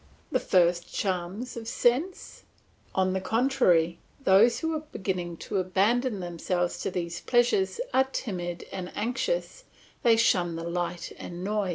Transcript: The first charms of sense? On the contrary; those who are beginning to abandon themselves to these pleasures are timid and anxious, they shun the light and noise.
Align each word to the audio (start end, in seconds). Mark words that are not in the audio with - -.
The 0.31 0.39
first 0.39 0.91
charms 0.91 1.55
of 1.55 1.67
sense? 1.67 2.41
On 2.95 3.13
the 3.13 3.21
contrary; 3.21 3.99
those 4.19 4.57
who 4.61 4.73
are 4.73 4.83
beginning 4.91 5.37
to 5.45 5.59
abandon 5.59 6.21
themselves 6.21 6.81
to 6.81 6.89
these 6.89 7.21
pleasures 7.21 7.79
are 7.93 8.05
timid 8.11 8.65
and 8.71 8.91
anxious, 8.95 9.63
they 10.01 10.17
shun 10.17 10.55
the 10.55 10.63
light 10.63 11.11
and 11.19 11.43
noise. 11.43 11.69